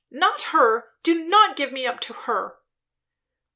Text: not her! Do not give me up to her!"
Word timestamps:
not 0.09 0.41
her! 0.45 0.89
Do 1.03 1.25
not 1.27 1.55
give 1.55 1.71
me 1.71 1.85
up 1.85 1.99
to 1.99 2.13
her!" 2.13 2.57